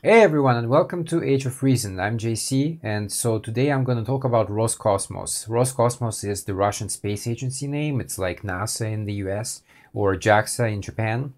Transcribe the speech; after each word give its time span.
Hey 0.00 0.22
everyone 0.22 0.54
and 0.54 0.68
welcome 0.68 1.04
to 1.06 1.24
Age 1.24 1.44
of 1.44 1.60
Reason. 1.60 1.98
I'm 1.98 2.18
JC 2.18 2.78
and 2.84 3.10
so 3.10 3.40
today 3.40 3.72
I'm 3.72 3.82
going 3.82 3.98
to 3.98 4.04
talk 4.04 4.22
about 4.22 4.46
Roscosmos. 4.48 5.48
Roscosmos 5.48 6.22
is 6.22 6.44
the 6.44 6.54
Russian 6.54 6.88
space 6.88 7.26
agency 7.26 7.66
name. 7.66 8.00
It's 8.00 8.16
like 8.16 8.42
NASA 8.42 8.92
in 8.92 9.06
the 9.06 9.14
US 9.14 9.64
or 9.92 10.14
JAXA 10.14 10.72
in 10.72 10.82
Japan. 10.82 11.34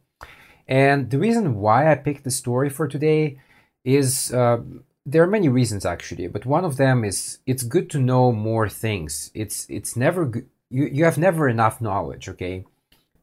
And 0.68 1.08
the 1.08 1.18
reason 1.18 1.54
why 1.54 1.90
I 1.90 1.94
picked 1.94 2.24
the 2.24 2.30
story 2.30 2.68
for 2.68 2.86
today 2.86 3.38
is 3.82 4.30
uh, 4.30 4.58
there 5.06 5.22
are 5.22 5.26
many 5.26 5.48
reasons 5.48 5.86
actually, 5.86 6.26
but 6.26 6.44
one 6.44 6.66
of 6.66 6.76
them 6.76 7.02
is 7.02 7.38
it's 7.46 7.62
good 7.62 7.88
to 7.88 7.98
know 7.98 8.30
more 8.30 8.68
things. 8.68 9.30
It's 9.32 9.64
it's 9.70 9.96
never 9.96 10.30
you 10.68 10.84
you 10.84 11.06
have 11.06 11.16
never 11.16 11.48
enough 11.48 11.80
knowledge, 11.80 12.28
okay? 12.28 12.66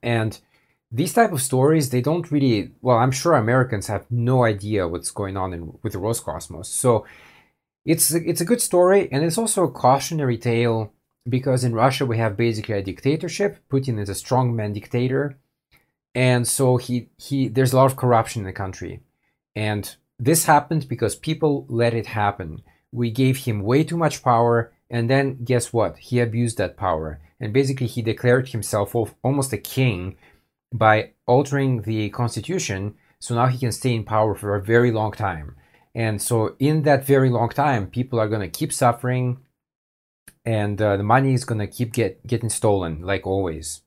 And 0.02 0.40
these 0.92 1.14
type 1.14 1.32
of 1.32 1.42
stories 1.42 1.90
they 1.90 2.02
don't 2.02 2.32
really 2.32 2.72
well 2.82 2.98
i'm 2.98 3.12
sure 3.12 3.34
americans 3.34 3.88
have 3.88 4.06
no 4.10 4.44
idea 4.44 4.88
what's 4.88 5.12
going 5.12 5.36
on 5.36 5.54
in, 5.54 5.74
with 5.84 5.94
the 5.94 6.00
roscosmos. 6.00 6.68
So 6.68 7.06
it's 7.86 8.14
it's 8.14 8.42
a 8.42 8.46
good 8.46 8.62
story 8.62 9.10
and 9.12 9.24
it's 9.24 9.38
also 9.38 9.64
a 9.64 9.72
cautionary 9.72 10.38
tale 10.38 10.94
because 11.28 11.64
in 11.64 11.74
russia 11.74 12.06
we 12.06 12.18
have 12.18 12.38
basically 12.38 12.76
a 12.76 12.84
dictatorship. 12.84 13.60
Putin 13.70 14.00
is 14.00 14.10
a 14.10 14.14
strongman 14.14 14.74
dictator 14.74 15.38
and 16.16 16.48
so 16.48 16.78
he 16.78 17.10
he 17.18 17.48
there's 17.48 17.74
a 17.74 17.78
lot 17.78 17.92
of 17.92 17.98
corruption 17.98 18.42
in 18.42 18.48
the 18.48 18.54
country. 18.54 19.02
And 19.56 19.96
this 20.20 20.46
happened 20.46 20.88
because 20.88 21.16
people 21.16 21.66
let 21.70 21.94
it 21.94 22.08
happen. 22.08 22.62
We 22.92 23.12
gave 23.12 23.38
him 23.38 23.62
way 23.62 23.84
too 23.84 23.98
much 23.98 24.24
power 24.24 24.74
and 24.90 25.10
then 25.10 25.44
guess 25.44 25.74
what? 25.74 25.98
He 25.98 26.20
abused 26.20 26.58
that 26.58 26.78
power. 26.78 27.20
And 27.40 27.54
basically 27.54 27.88
he 27.88 28.02
declared 28.02 28.50
himself 28.50 28.96
almost 29.24 29.54
a 29.54 29.58
king 29.58 30.18
by 30.74 31.12
altering 31.26 31.82
the 31.84 32.10
constitution 32.10 32.96
so 33.20 33.36
now 33.36 33.48
he 33.48 33.58
can 33.58 33.72
stay 33.72 33.94
in 33.96 34.04
power 34.04 34.36
for 34.36 34.56
a 34.56 34.62
very 34.62 34.92
long 34.92 35.12
time. 35.12 35.56
And 35.96 36.22
so 36.22 36.56
in 36.60 36.84
that 36.84 37.06
very 37.06 37.30
long 37.30 37.50
time 37.50 37.88
people 37.88 38.20
are 38.20 38.30
going 38.30 38.42
to 38.42 38.60
keep 38.60 38.72
suffering 38.72 39.40
and 40.46 40.82
uh, 40.82 40.98
the 40.98 41.04
money 41.04 41.34
is 41.34 41.46
going 41.46 41.60
to 41.60 41.68
keep 41.68 41.94
get, 41.94 42.26
getting 42.26 42.50
stolen 42.50 43.02
like 43.02 43.26
always. 43.26 43.82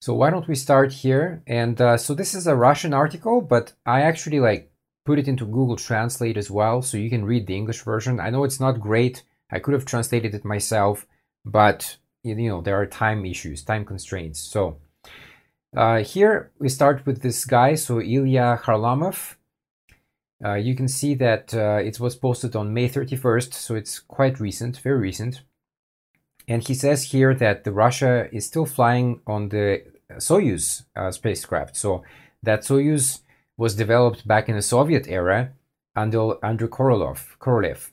So 0.00 0.14
why 0.14 0.30
don't 0.30 0.48
we 0.48 0.54
start 0.54 0.92
here? 0.92 1.42
And 1.46 1.80
uh, 1.80 1.96
so 1.96 2.14
this 2.14 2.34
is 2.34 2.46
a 2.46 2.56
russian 2.56 2.92
article 2.92 3.40
but 3.40 3.72
i 3.86 4.02
actually 4.02 4.40
like 4.40 4.70
put 5.06 5.18
it 5.18 5.28
into 5.28 5.44
google 5.44 5.76
translate 5.76 6.36
as 6.36 6.50
well 6.50 6.80
so 6.80 6.96
you 6.96 7.10
can 7.10 7.24
read 7.24 7.46
the 7.46 7.56
english 7.56 7.82
version. 7.82 8.18
I 8.18 8.30
know 8.30 8.44
it's 8.44 8.60
not 8.60 8.80
great. 8.80 9.22
I 9.50 9.60
could 9.60 9.74
have 9.74 9.84
translated 9.84 10.34
it 10.34 10.44
myself 10.44 11.06
but 11.44 11.96
you 12.24 12.34
know 12.34 12.60
there 12.60 12.80
are 12.80 12.86
time 12.86 13.24
issues 13.24 13.62
time 13.62 13.84
constraints. 13.84 14.40
So 14.40 14.78
uh, 15.76 15.98
here 16.04 16.52
we 16.58 16.68
start 16.68 17.04
with 17.06 17.22
this 17.22 17.44
guy, 17.44 17.74
so 17.74 18.00
Ilya 18.00 18.60
Kharlamov. 18.62 19.36
Uh, 20.44 20.54
you 20.54 20.74
can 20.74 20.88
see 20.88 21.14
that 21.14 21.54
uh, 21.54 21.80
it 21.82 21.98
was 21.98 22.16
posted 22.16 22.54
on 22.54 22.74
May 22.74 22.88
31st, 22.88 23.54
so 23.54 23.74
it's 23.74 23.98
quite 23.98 24.40
recent, 24.40 24.78
very 24.78 24.98
recent. 24.98 25.42
And 26.46 26.62
he 26.66 26.74
says 26.74 27.04
here 27.04 27.34
that 27.34 27.64
the 27.64 27.72
Russia 27.72 28.28
is 28.32 28.46
still 28.46 28.66
flying 28.66 29.20
on 29.26 29.48
the 29.48 29.82
Soyuz 30.12 30.84
uh, 30.94 31.10
spacecraft. 31.10 31.76
So 31.76 32.04
that 32.42 32.60
Soyuz 32.60 33.20
was 33.56 33.74
developed 33.74 34.26
back 34.26 34.48
in 34.48 34.56
the 34.56 34.62
Soviet 34.62 35.06
era 35.08 35.52
under 35.96 36.44
under 36.44 36.68
Korolev. 36.68 37.36
Korolev. 37.38 37.90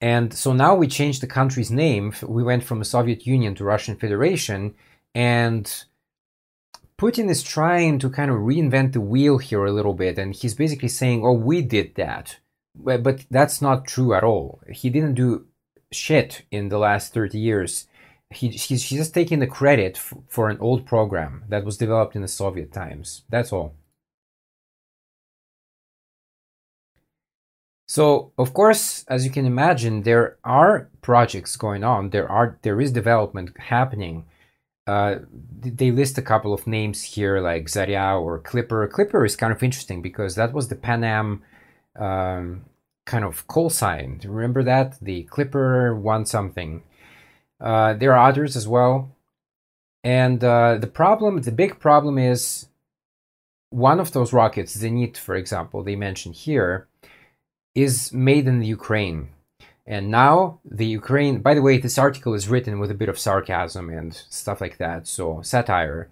And 0.00 0.34
so 0.34 0.52
now 0.52 0.74
we 0.74 0.88
changed 0.88 1.22
the 1.22 1.28
country's 1.28 1.70
name. 1.70 2.12
We 2.26 2.42
went 2.42 2.64
from 2.64 2.80
the 2.80 2.84
Soviet 2.84 3.24
Union 3.24 3.54
to 3.54 3.64
Russian 3.64 3.94
Federation, 3.94 4.74
and 5.14 5.84
Putin 7.02 7.28
is 7.28 7.42
trying 7.42 7.98
to 7.98 8.08
kind 8.08 8.30
of 8.30 8.36
reinvent 8.36 8.92
the 8.92 9.00
wheel 9.00 9.38
here 9.38 9.64
a 9.64 9.72
little 9.72 9.92
bit, 9.92 10.18
and 10.18 10.32
he's 10.36 10.54
basically 10.54 10.88
saying, 10.88 11.24
"Oh, 11.24 11.32
we 11.32 11.60
did 11.60 11.96
that," 11.96 12.38
but 12.76 13.26
that's 13.28 13.60
not 13.60 13.88
true 13.88 14.14
at 14.14 14.22
all. 14.22 14.60
He 14.70 14.88
didn't 14.88 15.14
do 15.14 15.46
shit 15.90 16.42
in 16.52 16.68
the 16.68 16.78
last 16.78 17.12
thirty 17.12 17.40
years. 17.40 17.88
He, 18.30 18.50
he's, 18.50 18.88
just 18.88 19.12
taking 19.12 19.40
the 19.40 19.48
credit 19.48 19.96
f- 19.96 20.14
for 20.28 20.48
an 20.48 20.58
old 20.60 20.86
program 20.86 21.44
that 21.48 21.64
was 21.64 21.76
developed 21.76 22.14
in 22.14 22.22
the 22.22 22.28
Soviet 22.28 22.72
times. 22.72 23.24
That's 23.28 23.52
all. 23.52 23.74
So, 27.88 28.32
of 28.38 28.54
course, 28.54 29.04
as 29.08 29.24
you 29.26 29.32
can 29.32 29.44
imagine, 29.44 30.02
there 30.02 30.38
are 30.44 30.88
projects 31.02 31.56
going 31.56 31.82
on. 31.82 32.10
There 32.10 32.30
are 32.30 32.58
there 32.62 32.80
is 32.80 32.92
development 32.92 33.58
happening 33.58 34.24
uh, 34.86 35.16
they 35.60 35.90
list 35.90 36.18
a 36.18 36.22
couple 36.22 36.52
of 36.52 36.66
names 36.66 37.02
here 37.02 37.40
like 37.40 37.66
Zarya 37.66 38.20
or 38.20 38.40
Clipper. 38.40 38.86
Clipper 38.88 39.24
is 39.24 39.36
kind 39.36 39.52
of 39.52 39.62
interesting 39.62 40.02
because 40.02 40.34
that 40.34 40.52
was 40.52 40.68
the 40.68 40.76
Pan 40.76 41.04
Am 41.04 41.42
um, 41.96 42.64
kind 43.04 43.24
of 43.24 43.46
call 43.46 43.70
sign. 43.70 44.20
Remember 44.24 44.62
that? 44.64 44.98
The 45.00 45.22
Clipper 45.24 45.94
won 45.94 46.26
something. 46.26 46.82
Uh, 47.60 47.94
there 47.94 48.12
are 48.12 48.28
others 48.28 48.56
as 48.56 48.66
well. 48.66 49.14
And 50.04 50.42
uh, 50.42 50.78
the 50.78 50.88
problem, 50.88 51.42
the 51.42 51.52
big 51.52 51.78
problem 51.78 52.18
is 52.18 52.66
one 53.70 54.00
of 54.00 54.12
those 54.12 54.32
rockets, 54.32 54.76
Zenit, 54.76 55.16
for 55.16 55.36
example, 55.36 55.82
they 55.82 55.96
mentioned 55.96 56.34
here, 56.34 56.88
is 57.74 58.12
made 58.12 58.48
in 58.48 58.58
the 58.58 58.66
Ukraine. 58.66 59.28
And 59.86 60.10
now 60.10 60.60
the 60.64 60.86
Ukraine, 60.86 61.40
by 61.40 61.54
the 61.54 61.62
way, 61.62 61.78
this 61.78 61.98
article 61.98 62.34
is 62.34 62.48
written 62.48 62.78
with 62.78 62.90
a 62.90 62.94
bit 62.94 63.08
of 63.08 63.18
sarcasm 63.18 63.90
and 63.90 64.14
stuff 64.14 64.60
like 64.60 64.78
that, 64.78 65.08
so 65.08 65.42
satire. 65.42 66.08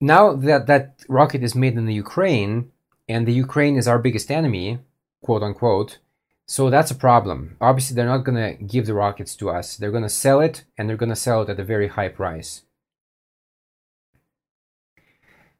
Now 0.00 0.34
that 0.34 0.66
that 0.66 1.04
rocket 1.08 1.42
is 1.42 1.54
made 1.54 1.76
in 1.76 1.86
the 1.86 1.94
Ukraine, 1.94 2.72
and 3.08 3.26
the 3.26 3.32
Ukraine 3.32 3.76
is 3.76 3.86
our 3.86 3.98
biggest 3.98 4.30
enemy, 4.30 4.78
quote 5.22 5.42
unquote, 5.42 5.98
so 6.46 6.68
that's 6.68 6.90
a 6.90 6.96
problem. 6.96 7.56
Obviously, 7.60 7.94
they're 7.94 8.06
not 8.06 8.24
going 8.24 8.34
to 8.34 8.64
give 8.64 8.86
the 8.86 8.94
rockets 8.94 9.36
to 9.36 9.50
us. 9.50 9.76
They're 9.76 9.92
going 9.92 10.02
to 10.02 10.08
sell 10.08 10.40
it, 10.40 10.64
and 10.76 10.88
they're 10.88 10.96
going 10.96 11.10
to 11.10 11.14
sell 11.14 11.42
it 11.42 11.48
at 11.48 11.60
a 11.60 11.64
very 11.64 11.86
high 11.86 12.08
price. 12.08 12.62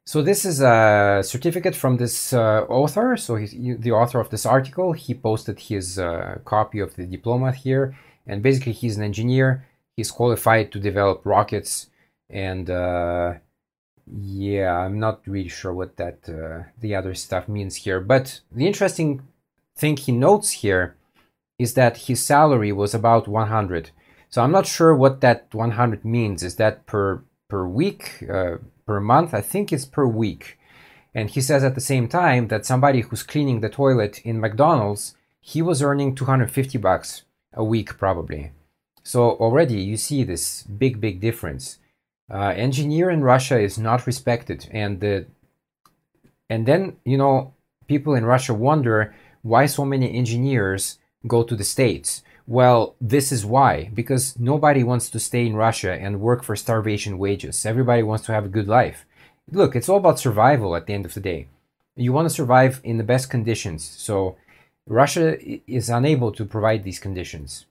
So 0.07 0.23
this 0.23 0.45
is 0.45 0.61
a 0.61 1.21
certificate 1.23 1.77
from 1.77 1.97
this 1.97 2.33
uh, 2.33 2.65
author. 2.69 3.17
So 3.17 3.37
he's 3.37 3.53
the 3.53 3.93
author 3.93 4.19
of 4.21 4.31
this 4.31 4.47
article. 4.47 4.93
He 4.93 5.15
posted 5.15 5.61
his 5.61 5.99
uh, 5.99 6.39
copy 6.45 6.81
of 6.81 6.97
the 6.97 7.05
diploma 7.05 7.53
here, 7.53 7.97
and 8.27 8.43
basically 8.43 8.73
he's 8.73 8.97
an 8.97 9.05
engineer. 9.05 9.67
He's 9.97 10.11
qualified 10.11 10.73
to 10.73 10.81
develop 10.81 11.21
rockets, 11.25 11.91
and 12.29 12.71
uh, 12.71 13.35
yeah, 14.07 14.77
I'm 14.79 14.99
not 14.99 15.21
really 15.27 15.49
sure 15.49 15.73
what 15.73 15.97
that 15.99 16.19
uh, 16.29 16.71
the 16.81 16.95
other 16.95 17.15
stuff 17.15 17.49
means 17.49 17.77
here. 17.77 18.01
But 18.01 18.41
the 18.51 18.67
interesting 18.67 19.23
thing 19.77 19.97
he 19.97 20.13
notes 20.13 20.51
here 20.51 20.97
is 21.59 21.75
that 21.75 22.09
his 22.09 22.23
salary 22.23 22.73
was 22.73 22.95
about 22.95 23.29
100. 23.29 23.91
So 24.31 24.43
I'm 24.43 24.53
not 24.53 24.67
sure 24.67 24.95
what 24.95 25.21
that 25.21 25.49
100 25.53 26.05
means. 26.05 26.43
Is 26.43 26.57
that 26.57 26.87
per 26.87 27.23
per 27.49 27.67
week? 27.67 28.25
Per 28.91 28.99
month. 28.99 29.33
I 29.35 29.41
think 29.41 29.73
it's 29.73 29.85
per 29.85 30.05
week. 30.05 30.59
And 31.15 31.31
he 31.31 31.41
says 31.41 31.63
at 31.63 31.77
the 31.77 31.81
same 31.81 32.09
time 32.09 32.49
that 32.49 32.67
somebody 32.67 33.03
who's 33.03 33.23
cleaning 33.23 33.61
the 33.61 33.69
toilet 33.69 34.21
in 34.25 34.41
McDonald's, 34.41 35.15
he 35.41 35.63
was 35.63 35.81
earning 35.81 36.17
250 36.17 36.77
bucks 36.79 37.23
a 37.53 37.63
week 37.63 37.97
probably. 37.99 38.51
So 39.05 39.31
already 39.45 39.81
you 39.81 39.97
see 39.97 40.25
this 40.25 40.65
big, 40.65 41.01
big 41.01 41.21
difference. 41.21 41.79
Uh, 42.29 42.53
engineer 42.57 43.11
in 43.11 43.23
Russia 43.23 43.61
is 43.61 43.79
not 43.79 44.09
respected, 44.09 44.69
and 44.73 44.99
the 44.99 45.27
and 46.49 46.67
then 46.67 46.97
you 47.05 47.17
know 47.17 47.55
people 47.87 48.17
in 48.17 48.25
Russia 48.25 48.55
wonder 48.55 49.15
why 49.43 49.67
so 49.67 49.85
many 49.85 50.13
engineers 50.13 50.99
go 51.29 51.45
to 51.45 51.55
the 51.55 51.71
states. 51.77 52.25
Well, 52.51 52.97
this 53.01 53.31
is 53.31 53.47
why 53.47 53.93
because 53.95 54.37
nobody 54.37 54.83
wants 54.83 55.09
to 55.11 55.21
stay 55.21 55.47
in 55.47 55.55
Russia 55.55 55.93
and 55.93 56.21
work 56.21 56.43
for 56.43 56.57
starvation 56.57 57.17
wages. 57.17 57.65
Everybody 57.65 58.03
wants 58.03 58.27
to 58.27 58.33
have 58.33 58.45
a 58.45 58.57
good 58.57 58.67
life. 58.67 59.07
Look, 59.53 59.77
it's 59.77 59.89
all 59.89 59.99
about 59.99 60.19
survival 60.19 60.75
at 60.75 60.89
the 60.89 60.95
end 60.95 61.07
of 61.07 61.15
the 61.15 61.21
day. 61.21 61.47
You 61.95 62.13
want 62.13 62.29
to 62.29 62.35
survive 62.35 62.81
in 62.83 62.99
the 62.99 63.05
best 63.05 63.31
conditions. 63.31 63.85
So, 63.85 64.37
Russia 64.89 65.39
is 65.71 65.89
unable 65.89 66.33
to 66.33 66.45
provide 66.45 66.83
these 66.83 66.99
conditions. 66.99 67.67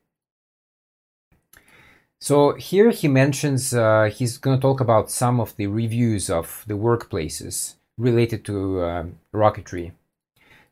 So, 2.21 2.53
here 2.53 2.91
he 2.91 3.09
mentions 3.09 3.73
uh, 3.73 4.09
he's 4.13 4.37
going 4.37 4.57
to 4.57 4.61
talk 4.61 4.79
about 4.79 5.11
some 5.11 5.41
of 5.41 5.57
the 5.57 5.67
reviews 5.67 6.29
of 6.29 6.63
the 6.67 6.77
workplaces 6.77 7.75
related 7.97 8.45
to 8.45 8.79
uh, 8.79 9.05
rocketry. 9.33 9.91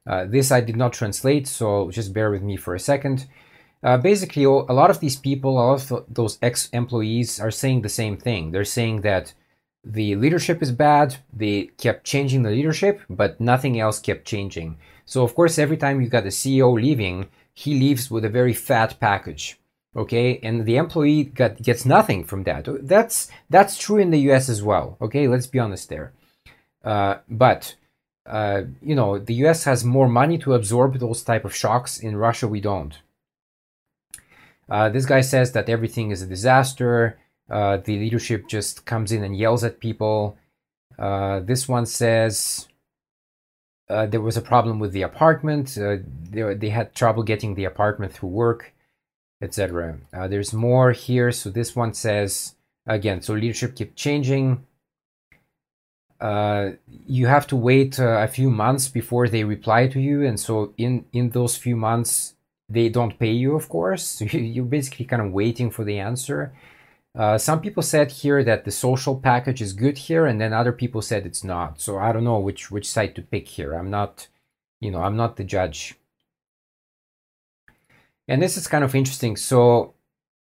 Uh, 0.10 0.24
this 0.24 0.50
I 0.50 0.62
did 0.62 0.78
not 0.78 0.94
translate, 0.94 1.46
so 1.46 1.92
just 1.92 2.14
bear 2.14 2.32
with 2.32 2.42
me 2.42 2.56
for 2.56 2.74
a 2.74 2.80
second. 2.80 3.28
Uh, 3.88 3.96
basically, 3.96 4.44
a 4.44 4.50
lot 4.50 4.90
of 4.90 5.00
these 5.00 5.16
people, 5.16 5.52
a 5.52 5.62
lot 5.62 5.92
of 5.92 6.04
those 6.10 6.38
ex 6.42 6.68
employees 6.74 7.40
are 7.40 7.52
saying 7.52 7.82
the 7.82 7.98
same 8.02 8.18
thing. 8.18 8.52
They're 8.52 8.66
saying 8.66 9.00
that 9.02 9.34
the 9.82 10.18
leadership 10.18 10.62
is 10.62 10.74
bad, 10.74 11.16
they 11.32 11.70
kept 11.78 12.04
changing 12.04 12.44
the 12.44 12.52
leadership, 12.52 13.00
but 13.10 13.40
nothing 13.40 13.80
else 13.80 14.00
kept 14.02 14.26
changing. 14.26 14.78
So, 15.06 15.24
of 15.24 15.34
course, 15.36 15.58
every 15.58 15.78
time 15.78 16.02
you 16.02 16.10
got 16.10 16.26
the 16.26 16.40
CEO 16.42 16.74
leaving, 16.74 17.30
he 17.54 17.80
leaves 17.80 18.12
with 18.12 18.26
a 18.26 18.36
very 18.40 18.54
fat 18.54 19.00
package. 19.00 19.58
Okay, 19.96 20.38
and 20.44 20.66
the 20.66 20.76
employee 20.76 21.24
got, 21.24 21.62
gets 21.62 21.86
nothing 21.86 22.26
from 22.26 22.44
that. 22.44 22.68
That's 22.86 23.32
that's 23.50 23.78
true 23.78 24.00
in 24.00 24.12
the 24.12 24.26
U.S. 24.30 24.50
as 24.50 24.62
well. 24.62 24.98
Okay, 25.00 25.30
let's 25.30 25.48
be 25.48 25.60
honest 25.60 25.88
there. 25.88 26.12
Uh, 26.84 27.20
but 27.30 27.76
uh, 28.26 28.64
you 28.82 28.96
know, 28.96 29.18
the 29.18 29.36
US 29.46 29.64
has 29.64 29.86
more 29.86 30.10
money 30.10 30.38
to 30.40 30.56
absorb 30.56 31.00
those 31.00 31.24
type 31.24 31.46
of 31.46 31.56
shocks. 31.56 31.98
In 32.00 32.18
Russia, 32.18 32.50
we 32.50 32.60
don't. 32.60 33.00
Uh, 34.70 34.90
this 34.90 35.06
guy 35.06 35.22
says 35.22 35.52
that 35.54 35.70
everything 35.70 36.12
is 36.12 36.22
a 36.22 36.28
disaster. 36.28 37.18
Uh, 37.50 37.78
the 37.78 37.98
leadership 37.98 38.48
just 38.48 38.86
comes 38.86 39.12
in 39.12 39.24
and 39.24 39.38
yells 39.38 39.64
at 39.64 39.80
people. 39.80 40.38
Uh, 41.00 41.40
this 41.40 41.68
one 41.68 41.86
says 41.86 42.68
uh, 43.90 44.06
there 44.06 44.22
was 44.22 44.36
a 44.36 44.42
problem 44.42 44.80
with 44.80 44.92
the 44.92 45.04
apartment. 45.04 45.78
Uh, 45.78 45.98
they, 46.30 46.54
they 46.56 46.70
had 46.70 46.94
trouble 46.94 47.24
getting 47.24 47.56
the 47.56 47.64
apartment 47.64 48.12
through 48.12 48.30
work, 48.30 48.74
etc. 49.42 49.98
There's 50.12 50.54
more 50.54 50.92
here. 50.92 51.32
So 51.32 51.50
this 51.50 51.76
one 51.76 51.94
says 51.94 52.56
again. 52.86 53.22
So 53.22 53.34
leadership 53.34 53.76
keep 53.76 53.96
changing. 53.96 54.66
You 56.20 57.28
have 57.28 57.48
to 57.48 57.56
wait 57.56 58.00
a 58.00 58.28
few 58.28 58.50
months 58.50 58.90
before 58.90 59.30
they 59.30 59.44
reply 59.46 59.88
to 59.88 60.02
you, 60.02 60.26
and 60.26 60.38
so 60.38 60.74
in 60.78 61.06
in 61.14 61.30
those 61.30 61.56
few 61.56 61.78
months 61.78 62.34
they 62.70 62.90
don't 62.90 63.18
pay 63.18 63.32
you, 63.32 63.56
of 63.56 63.70
course. 63.70 64.22
You're 64.34 64.66
basically 64.66 65.06
kind 65.06 65.22
of 65.22 65.32
waiting 65.32 65.70
for 65.70 65.84
the 65.84 66.00
answer. 66.00 66.54
Uh, 67.18 67.38
some 67.38 67.62
people 67.62 67.82
said 67.82 68.12
here 68.12 68.44
that 68.44 68.64
the 68.64 68.72
social 68.72 69.20
package 69.20 69.62
is 69.62 69.74
good 69.74 69.98
here, 69.98 70.26
and 70.26 70.40
then 70.40 70.54
other 70.54 70.72
people 70.72 71.02
said 71.02 71.26
it's 71.26 71.44
not. 71.44 71.82
So 71.82 71.98
I 71.98 72.12
don't 72.12 72.24
know 72.24 72.40
which 72.40 72.70
which 72.70 72.90
side 72.90 73.16
to 73.16 73.22
pick 73.22 73.48
here. 73.48 73.74
I'm 73.74 73.90
not, 73.90 74.28
you 74.80 74.92
know, 74.92 75.02
I'm 75.02 75.18
not 75.18 75.38
the 75.38 75.44
judge. 75.44 75.96
And 78.28 78.42
this 78.42 78.58
is 78.58 78.68
kind 78.68 78.84
of 78.84 78.94
interesting. 78.94 79.36
So 79.36 79.96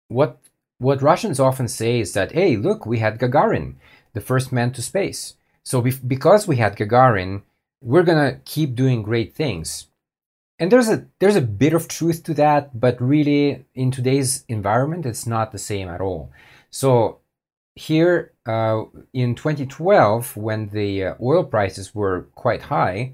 what 0.08 0.38
what 0.78 1.02
Russians 1.02 1.40
often 1.40 1.68
say 1.68 2.00
is 2.00 2.12
that, 2.12 2.32
hey, 2.32 2.56
look, 2.56 2.86
we 2.86 2.98
had 2.98 3.18
Gagarin, 3.18 3.76
the 4.12 4.20
first 4.20 4.52
man 4.52 4.72
to 4.72 4.82
space. 4.82 5.34
So 5.64 5.80
be 5.80 5.92
because 6.06 6.46
we 6.46 6.56
had 6.56 6.76
Gagarin, 6.76 7.42
we're 7.82 8.02
gonna 8.02 8.40
keep 8.44 8.74
doing 8.74 9.02
great 9.02 9.34
things. 9.34 9.87
And 10.58 10.72
there's 10.72 10.88
a 10.88 11.06
there's 11.20 11.36
a 11.36 11.40
bit 11.40 11.72
of 11.72 11.86
truth 11.86 12.24
to 12.24 12.34
that, 12.34 12.78
but 12.78 13.00
really 13.00 13.64
in 13.74 13.90
today's 13.90 14.44
environment, 14.48 15.06
it's 15.06 15.26
not 15.26 15.52
the 15.52 15.58
same 15.58 15.88
at 15.88 16.00
all. 16.00 16.32
So 16.70 17.20
here 17.76 18.32
uh, 18.44 18.84
in 19.12 19.36
2012, 19.36 20.36
when 20.36 20.70
the 20.70 21.04
uh, 21.04 21.14
oil 21.22 21.44
prices 21.44 21.94
were 21.94 22.22
quite 22.34 22.62
high, 22.62 23.12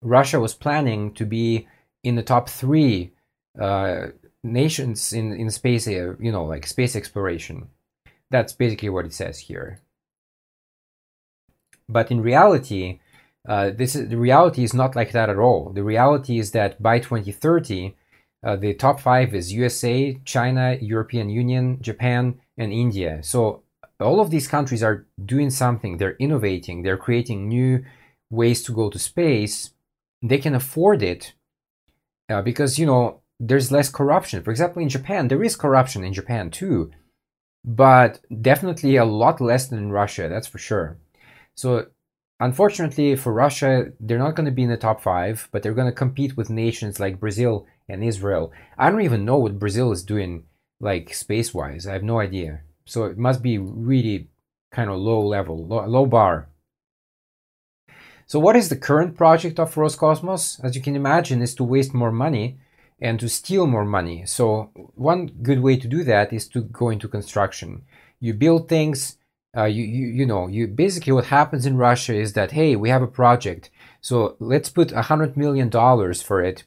Russia 0.00 0.38
was 0.38 0.54
planning 0.54 1.12
to 1.14 1.26
be 1.26 1.66
in 2.04 2.14
the 2.14 2.22
top 2.22 2.48
three 2.48 3.12
uh, 3.60 4.08
nations 4.44 5.12
in 5.12 5.32
in 5.32 5.50
space, 5.50 5.88
uh, 5.88 6.14
you 6.20 6.30
know, 6.30 6.44
like 6.44 6.66
space 6.66 6.94
exploration. 6.94 7.68
That's 8.30 8.52
basically 8.52 8.90
what 8.90 9.06
it 9.06 9.14
says 9.14 9.38
here. 9.38 9.80
But 11.88 12.10
in 12.10 12.20
reality, 12.20 13.00
uh, 13.48 13.70
this 13.70 13.96
is 13.96 14.10
the 14.10 14.18
reality 14.18 14.62
is 14.62 14.74
not 14.74 14.94
like 14.94 15.12
that 15.12 15.30
at 15.30 15.38
all. 15.38 15.70
The 15.70 15.82
reality 15.82 16.38
is 16.38 16.50
that 16.50 16.80
by 16.82 16.98
2030, 16.98 17.96
uh, 18.44 18.56
the 18.56 18.74
top 18.74 19.00
five 19.00 19.34
is 19.34 19.52
USA, 19.52 20.20
China, 20.24 20.76
European 20.80 21.30
Union, 21.30 21.78
Japan, 21.80 22.38
and 22.58 22.72
India. 22.72 23.22
So 23.22 23.62
all 24.00 24.20
of 24.20 24.30
these 24.30 24.46
countries 24.46 24.82
are 24.82 25.06
doing 25.24 25.50
something. 25.50 25.96
They're 25.96 26.16
innovating. 26.18 26.82
They're 26.82 26.98
creating 26.98 27.48
new 27.48 27.84
ways 28.30 28.62
to 28.64 28.72
go 28.72 28.90
to 28.90 28.98
space. 28.98 29.70
They 30.22 30.38
can 30.38 30.54
afford 30.54 31.02
it 31.02 31.32
uh, 32.28 32.42
because 32.42 32.78
you 32.78 32.84
know 32.84 33.22
there's 33.40 33.72
less 33.72 33.88
corruption. 33.88 34.42
For 34.42 34.50
example, 34.50 34.82
in 34.82 34.90
Japan, 34.90 35.28
there 35.28 35.42
is 35.42 35.56
corruption 35.56 36.04
in 36.04 36.12
Japan 36.12 36.50
too, 36.50 36.90
but 37.64 38.20
definitely 38.42 38.96
a 38.96 39.06
lot 39.06 39.40
less 39.40 39.68
than 39.68 39.78
in 39.78 39.90
Russia. 39.90 40.28
That's 40.28 40.48
for 40.48 40.58
sure. 40.58 40.98
So 41.54 41.86
unfortunately 42.40 43.16
for 43.16 43.32
Russia, 43.32 43.92
they're 44.00 44.18
not 44.18 44.34
going 44.34 44.46
to 44.46 44.52
be 44.52 44.62
in 44.62 44.70
the 44.70 44.76
top 44.76 45.00
five, 45.00 45.48
but 45.52 45.62
they're 45.62 45.74
going 45.74 45.90
to 45.90 45.92
compete 45.92 46.36
with 46.36 46.50
nations 46.50 47.00
like 47.00 47.20
Brazil 47.20 47.66
and 47.88 48.04
Israel. 48.04 48.52
I 48.76 48.90
don't 48.90 49.02
even 49.02 49.24
know 49.24 49.38
what 49.38 49.58
Brazil 49.58 49.92
is 49.92 50.02
doing, 50.02 50.44
like 50.80 51.14
space 51.14 51.52
wise. 51.52 51.86
I 51.86 51.92
have 51.92 52.02
no 52.02 52.20
idea. 52.20 52.60
So 52.84 53.04
it 53.04 53.18
must 53.18 53.42
be 53.42 53.58
really 53.58 54.28
kind 54.70 54.90
of 54.90 54.98
low 54.98 55.20
level, 55.20 55.66
low, 55.66 55.86
low 55.86 56.06
bar. 56.06 56.48
So, 58.26 58.38
what 58.38 58.56
is 58.56 58.68
the 58.68 58.76
current 58.76 59.16
project 59.16 59.58
of 59.58 59.74
Roscosmos? 59.74 60.62
As 60.62 60.76
you 60.76 60.82
can 60.82 60.94
imagine, 60.94 61.40
is 61.40 61.54
to 61.54 61.64
waste 61.64 61.94
more 61.94 62.12
money 62.12 62.58
and 63.00 63.18
to 63.20 63.28
steal 63.28 63.66
more 63.66 63.86
money. 63.86 64.26
So, 64.26 64.70
one 64.94 65.26
good 65.42 65.60
way 65.60 65.76
to 65.78 65.88
do 65.88 66.04
that 66.04 66.32
is 66.32 66.46
to 66.48 66.60
go 66.60 66.90
into 66.90 67.08
construction. 67.08 67.82
You 68.20 68.34
build 68.34 68.68
things, 68.68 69.16
uh, 69.56 69.64
you, 69.64 69.84
you 69.84 70.06
you 70.08 70.26
know 70.26 70.46
you 70.46 70.66
basically 70.66 71.12
what 71.12 71.26
happens 71.26 71.66
in 71.66 71.76
Russia 71.76 72.14
is 72.14 72.34
that 72.34 72.52
hey 72.52 72.76
we 72.76 72.90
have 72.90 73.02
a 73.02 73.06
project 73.06 73.70
so 74.00 74.36
let's 74.38 74.68
put 74.68 74.92
a 74.92 75.02
hundred 75.02 75.36
million 75.36 75.68
dollars 75.68 76.22
for 76.22 76.42
it. 76.42 76.64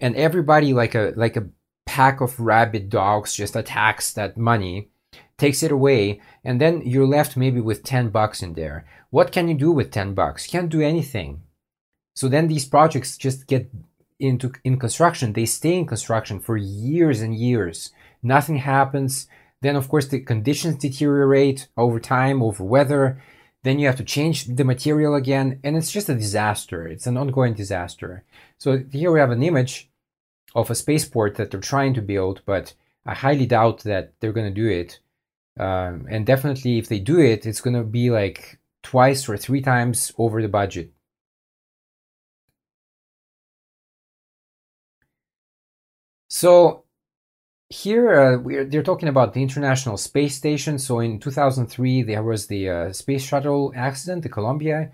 And 0.00 0.16
everybody 0.16 0.72
like 0.72 0.94
a 0.94 1.12
like 1.16 1.36
a 1.36 1.48
pack 1.86 2.20
of 2.20 2.40
rabid 2.40 2.88
dogs 2.88 3.36
just 3.36 3.56
attacks 3.56 4.12
that 4.14 4.36
money 4.36 4.88
takes 5.36 5.62
it 5.62 5.72
away 5.72 6.20
and 6.44 6.60
then 6.60 6.82
you're 6.84 7.06
left 7.06 7.36
maybe 7.36 7.60
with 7.60 7.82
10 7.84 8.08
bucks 8.10 8.42
in 8.42 8.54
there. 8.54 8.86
What 9.10 9.32
can 9.32 9.48
you 9.48 9.54
do 9.54 9.70
with 9.70 9.90
10 9.90 10.14
bucks? 10.14 10.46
You 10.46 10.58
can't 10.58 10.70
do 10.70 10.80
anything. 10.80 11.42
So 12.14 12.28
then 12.28 12.48
these 12.48 12.64
projects 12.64 13.16
just 13.16 13.46
get 13.46 13.70
into 14.18 14.52
in 14.62 14.78
construction. 14.78 15.32
They 15.32 15.46
stay 15.46 15.76
in 15.76 15.86
construction 15.86 16.40
for 16.40 16.56
years 16.56 17.20
and 17.20 17.34
years. 17.34 17.90
Nothing 18.22 18.58
happens 18.58 19.26
then, 19.64 19.76
of 19.76 19.88
course, 19.88 20.08
the 20.08 20.20
conditions 20.20 20.76
deteriorate 20.76 21.68
over 21.76 21.98
time, 21.98 22.42
over 22.42 22.62
weather. 22.62 23.22
Then 23.62 23.78
you 23.78 23.86
have 23.86 23.96
to 23.96 24.04
change 24.04 24.44
the 24.44 24.64
material 24.64 25.14
again, 25.14 25.60
and 25.64 25.76
it's 25.76 25.90
just 25.90 26.10
a 26.10 26.14
disaster. 26.14 26.86
It's 26.86 27.06
an 27.06 27.16
ongoing 27.16 27.54
disaster. 27.54 28.24
So 28.58 28.84
here 28.92 29.10
we 29.10 29.20
have 29.20 29.30
an 29.30 29.42
image 29.42 29.88
of 30.54 30.70
a 30.70 30.74
spaceport 30.74 31.36
that 31.36 31.50
they're 31.50 31.60
trying 31.60 31.94
to 31.94 32.02
build, 32.02 32.42
but 32.44 32.74
I 33.06 33.14
highly 33.14 33.46
doubt 33.46 33.84
that 33.84 34.12
they're 34.20 34.32
going 34.32 34.52
to 34.52 34.62
do 34.62 34.68
it. 34.68 35.00
Um, 35.58 36.06
and 36.10 36.26
definitely, 36.26 36.78
if 36.78 36.88
they 36.88 36.98
do 36.98 37.18
it, 37.18 37.46
it's 37.46 37.60
going 37.60 37.76
to 37.76 37.84
be 37.84 38.10
like 38.10 38.58
twice 38.82 39.28
or 39.28 39.36
three 39.36 39.62
times 39.62 40.12
over 40.18 40.42
the 40.42 40.48
budget. 40.48 40.92
So 46.28 46.83
here 47.74 48.12
uh, 48.14 48.64
they're 48.68 48.82
talking 48.82 49.08
about 49.08 49.34
the 49.34 49.42
International 49.42 49.96
Space 49.96 50.36
Station. 50.36 50.78
So 50.78 51.00
in 51.00 51.18
2003, 51.18 52.02
there 52.02 52.22
was 52.22 52.46
the 52.46 52.68
uh, 52.68 52.92
space 52.92 53.24
shuttle 53.24 53.72
accident, 53.74 54.22
the 54.22 54.28
Columbia. 54.28 54.92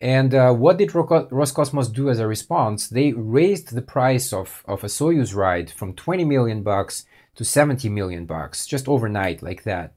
And 0.00 0.34
uh, 0.34 0.52
what 0.52 0.78
did 0.78 0.90
Roscosmos 0.90 1.92
do 1.92 2.08
as 2.08 2.18
a 2.18 2.26
response? 2.26 2.88
They 2.88 3.12
raised 3.12 3.72
the 3.72 3.82
price 3.82 4.32
of, 4.32 4.64
of 4.66 4.82
a 4.82 4.88
Soyuz 4.88 5.34
ride 5.34 5.70
from 5.70 5.94
20 5.94 6.24
million 6.24 6.62
bucks 6.62 7.04
to 7.36 7.44
70 7.44 7.88
million 7.88 8.26
bucks, 8.26 8.66
just 8.66 8.88
overnight, 8.88 9.42
like 9.42 9.62
that. 9.62 9.94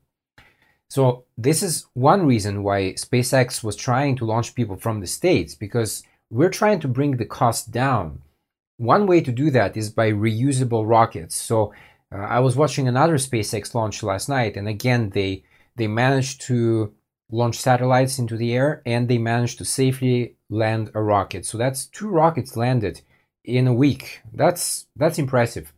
So 0.89 1.25
this 1.37 1.63
is 1.63 1.87
one 1.93 2.27
reason 2.27 2.61
why 2.61 2.93
SpaceX 2.93 3.63
was 3.63 3.75
trying 3.75 4.15
to 4.17 4.25
launch 4.25 4.53
people 4.53 4.75
from 4.75 4.99
the 4.99 5.07
States, 5.07 5.55
because 5.55 6.03
we're 6.29 6.51
trying 6.51 6.79
to 6.81 6.87
bring 6.87 7.17
the 7.17 7.25
cost 7.25 7.71
down. 7.71 8.21
One 8.77 9.07
way 9.07 9.21
to 9.21 9.31
do 9.31 9.51
that 9.51 9.77
is 9.77 9.89
by 9.89 10.11
reusable 10.11 10.87
rockets. 10.87 11.35
So 11.35 11.73
uh, 12.11 12.17
I 12.17 12.39
was 12.39 12.55
watching 12.55 12.87
another 12.87 13.15
SpaceX 13.15 13.73
launch 13.73 14.03
last 14.03 14.29
night, 14.29 14.57
and 14.57 14.67
again 14.67 15.11
they 15.11 15.43
they 15.75 15.87
managed 15.87 16.41
to 16.41 16.93
launch 17.31 17.57
satellites 17.57 18.19
into 18.19 18.37
the 18.37 18.53
air 18.53 18.81
and 18.85 19.07
they 19.07 19.17
managed 19.17 19.57
to 19.57 19.65
safely 19.65 20.35
land 20.49 20.91
a 20.93 21.01
rocket. 21.01 21.45
So 21.45 21.57
that's 21.57 21.87
two 21.87 22.07
rockets 22.07 22.55
landed 22.55 23.01
in 23.43 23.67
a 23.67 23.73
week. 23.73 24.21
That's 24.33 24.87
that's 24.95 25.19
impressive. 25.19 25.73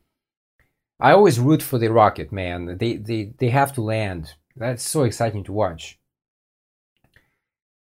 I 1.00 1.12
always 1.12 1.40
root 1.40 1.62
for 1.62 1.78
the 1.78 1.90
rocket, 1.90 2.32
man. 2.32 2.78
They 2.78 2.98
they 2.98 3.34
they 3.38 3.50
have 3.50 3.74
to 3.74 3.82
land. 3.82 4.34
That's 4.56 4.84
so 4.84 5.04
exciting 5.04 5.44
to 5.46 5.54
watch. 5.54 6.00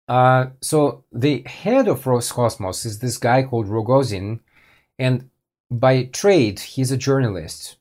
Uh, 0.09 0.47
so 0.61 1.05
the 1.13 1.43
head 1.47 1.87
of 1.87 2.03
Roscosmos 2.03 2.85
is 2.85 2.99
this 2.99 3.17
guy 3.17 3.45
called 3.45 3.69
Rogozin, 3.69 4.41
and 5.01 5.31
by 5.71 6.05
trade 6.05 6.61
he's 6.61 6.93
a 6.93 6.97
journalist 6.97 7.77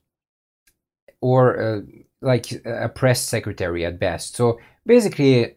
or 1.20 1.60
uh, 1.60 1.80
like 2.22 2.50
a 2.64 2.88
press 2.88 3.20
secretary 3.20 3.84
at 3.84 4.00
best. 4.00 4.36
So 4.36 4.58
basically 4.86 5.56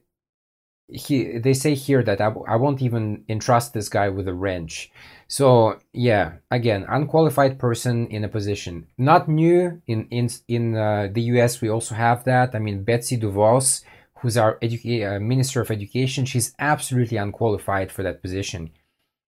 he 0.90 1.38
they 1.40 1.54
say 1.54 1.74
here 1.74 2.04
that 2.04 2.20
I, 2.20 2.34
I 2.48 2.58
won't 2.58 2.82
even 2.82 3.24
entrust 3.30 3.74
this 3.74 3.90
guy 3.90 4.10
with 4.10 4.28
a 4.28 4.34
wrench. 4.34 4.92
So 5.28 5.80
yeah 5.94 6.34
again 6.52 6.86
unqualified 6.90 7.58
person 7.60 8.08
in 8.08 8.24
a 8.24 8.30
position. 8.30 8.88
Not 8.98 9.30
new 9.30 9.82
in 9.88 10.08
in 10.10 10.30
in 10.48 10.76
uh, 10.76 11.08
the 11.12 11.22
us 11.22 11.62
we 11.62 11.70
also 11.70 11.96
have 11.96 12.26
that. 12.26 12.54
I 12.54 12.60
mean 12.60 12.84
betsy 12.84 13.18
devos 13.18 13.84
who's 14.20 14.38
our 14.38 14.58
uh, 14.64 15.20
minister 15.20 15.62
of 15.62 15.72
education 15.72 16.26
she's 16.26 16.54
absolutely 16.60 17.18
unqualified 17.18 17.92
for 17.92 18.04
that 18.04 18.22
position. 18.22 18.72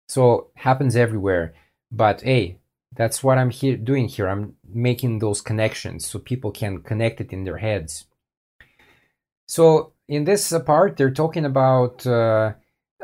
So 0.08 0.50
happens 0.56 0.96
everywhere 0.96 1.54
but 1.92 2.22
hey, 2.22 2.58
that's 2.96 3.24
what 3.24 3.38
I'm 3.38 3.50
here 3.50 3.78
doing 3.78 4.08
here. 4.08 4.28
I'm 4.28 4.56
making 4.68 5.20
those 5.20 5.42
connections 5.42 6.08
so 6.08 6.20
people 6.20 6.52
can 6.52 6.82
connect 6.82 7.22
it 7.22 7.32
in 7.32 7.44
their 7.44 7.58
heads. 7.58 8.06
So 9.48 9.94
in 10.08 10.26
this 10.26 10.54
part, 10.66 10.98
they're 10.98 11.12
talking 11.12 11.46
about 11.46 12.06
uh, 12.06 12.54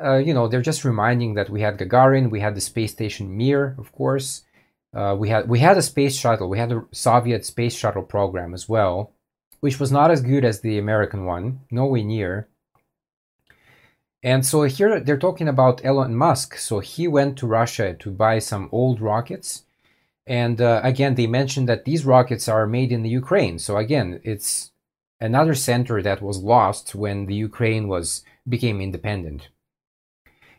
uh, 0.01 0.17
you 0.17 0.33
know, 0.33 0.47
they're 0.47 0.61
just 0.61 0.83
reminding 0.83 1.35
that 1.35 1.49
we 1.49 1.61
had 1.61 1.77
Gagarin, 1.77 2.29
we 2.29 2.41
had 2.41 2.55
the 2.55 2.61
space 2.61 2.91
station 2.91 3.37
Mir, 3.37 3.75
of 3.77 3.91
course. 3.91 4.43
Uh, 4.93 5.15
we 5.17 5.29
had 5.29 5.49
we 5.49 5.59
had 5.59 5.77
a 5.77 5.81
space 5.81 6.15
shuttle, 6.15 6.49
we 6.49 6.57
had 6.57 6.71
a 6.71 6.85
Soviet 6.91 7.45
space 7.45 7.75
shuttle 7.75 8.03
program 8.03 8.53
as 8.53 8.67
well, 8.69 9.11
which 9.59 9.79
was 9.79 9.91
not 9.91 10.11
as 10.11 10.21
good 10.21 10.45
as 10.45 10.61
the 10.61 10.77
American 10.77 11.25
one, 11.25 11.61
nowhere 11.69 12.03
near. 12.03 12.47
And 14.25 14.43
so 14.43 14.63
here 14.63 14.99
they're 14.99 15.19
talking 15.19 15.47
about 15.47 15.85
Elon 15.85 16.15
Musk. 16.15 16.57
So 16.57 16.79
he 16.79 17.07
went 17.07 17.37
to 17.37 17.45
Russia 17.45 17.93
to 17.99 18.09
buy 18.09 18.39
some 18.39 18.69
old 18.71 18.99
rockets. 18.99 19.65
And 20.25 20.59
uh, 20.59 20.81
again, 20.83 21.13
they 21.13 21.27
mentioned 21.27 21.69
that 21.69 21.85
these 21.85 22.05
rockets 22.05 22.47
are 22.49 22.65
made 22.65 22.91
in 22.91 23.03
the 23.03 23.09
Ukraine. 23.09 23.59
So 23.59 23.77
again, 23.77 24.19
it's 24.23 24.71
another 25.21 25.53
center 25.53 26.01
that 26.01 26.23
was 26.23 26.39
lost 26.39 26.95
when 26.95 27.27
the 27.27 27.35
Ukraine 27.35 27.87
was 27.87 28.23
became 28.49 28.81
independent. 28.81 29.49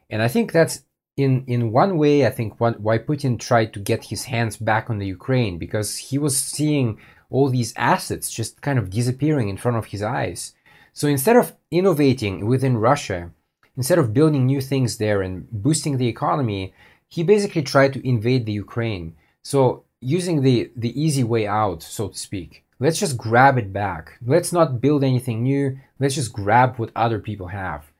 And 0.08 0.22
I 0.22 0.28
think 0.28 0.52
that's 0.52 0.84
in 1.16 1.44
in 1.48 1.72
one 1.72 1.98
way 1.98 2.24
I 2.24 2.30
think 2.30 2.60
one, 2.60 2.74
why 2.74 2.98
Putin 2.98 3.36
tried 3.36 3.72
to 3.72 3.80
get 3.80 4.04
his 4.04 4.26
hands 4.26 4.56
back 4.56 4.88
on 4.88 4.98
the 4.98 5.12
Ukraine 5.18 5.58
because 5.58 5.96
he 5.96 6.18
was 6.18 6.36
seeing 6.38 7.00
all 7.30 7.48
these 7.48 7.74
assets 7.76 8.30
just 8.30 8.60
kind 8.60 8.78
of 8.78 8.90
disappearing 8.90 9.48
in 9.48 9.56
front 9.56 9.76
of 9.76 9.86
his 9.86 10.02
eyes. 10.02 10.54
So 10.92 11.08
instead 11.08 11.36
of 11.36 11.56
innovating 11.72 12.46
within 12.46 12.76
Russia, 12.78 13.32
instead 13.76 13.98
of 13.98 14.14
building 14.14 14.46
new 14.46 14.60
things 14.60 14.98
there 14.98 15.22
and 15.22 15.50
boosting 15.50 15.96
the 15.96 16.08
economy, 16.08 16.74
he 17.08 17.22
basically 17.22 17.62
tried 17.62 17.92
to 17.92 18.08
invade 18.08 18.46
the 18.46 18.52
Ukraine. 18.52 19.14
So 19.42 19.84
using 20.00 20.42
the 20.42 20.70
the 20.76 21.00
easy 21.00 21.24
way 21.24 21.46
out, 21.46 21.82
so 21.82 22.08
to 22.08 22.18
speak. 22.18 22.64
Let's 22.78 22.98
just 22.98 23.16
grab 23.16 23.56
it 23.56 23.72
back. 23.72 24.18
Let's 24.24 24.52
not 24.52 24.80
build 24.80 25.02
anything 25.02 25.42
new. 25.42 25.78
Let's 25.98 26.14
just 26.14 26.32
grab 26.32 26.76
what 26.76 26.90
other 26.94 27.18
people 27.18 27.48
have. 27.48 27.90